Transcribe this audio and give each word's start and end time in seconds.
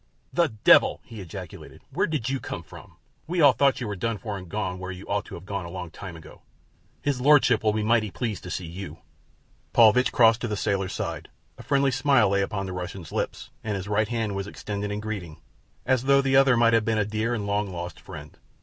"The 0.33 0.47
devil!" 0.63 0.99
he 1.03 1.21
ejaculated. 1.21 1.83
"Where 1.91 2.07
did 2.07 2.27
you 2.27 2.39
come 2.39 2.63
from? 2.63 2.93
We 3.27 3.39
all 3.39 3.53
thought 3.53 3.79
you 3.79 3.87
were 3.87 3.95
done 3.95 4.17
for 4.17 4.35
and 4.35 4.49
gone 4.49 4.79
where 4.79 4.89
you 4.89 5.05
ought 5.05 5.25
to 5.25 5.35
have 5.35 5.45
gone 5.45 5.63
a 5.63 5.69
long 5.69 5.91
time 5.91 6.15
ago. 6.15 6.41
His 7.03 7.21
lordship 7.21 7.61
will 7.63 7.71
be 7.71 7.83
mighty 7.83 8.09
pleased 8.09 8.41
to 8.45 8.49
see 8.49 8.65
you." 8.65 8.97
Paulvitch 9.73 10.11
crossed 10.11 10.41
to 10.41 10.47
the 10.47 10.57
sailor's 10.57 10.93
side. 10.93 11.29
A 11.59 11.61
friendly 11.61 11.91
smile 11.91 12.29
lay 12.29 12.41
on 12.43 12.65
the 12.65 12.73
Russian's 12.73 13.11
lips, 13.11 13.51
and 13.63 13.75
his 13.75 13.87
right 13.87 14.07
hand 14.07 14.33
was 14.35 14.47
extended 14.47 14.89
in 14.89 15.01
greeting, 15.01 15.39
as 15.85 16.05
though 16.05 16.19
the 16.21 16.35
other 16.35 16.57
might 16.57 16.73
have 16.73 16.83
been 16.83 16.97
a 16.97 17.05
dear 17.05 17.35
and 17.35 17.45
long 17.45 17.71
lost 17.71 17.99
friend. 17.99 18.39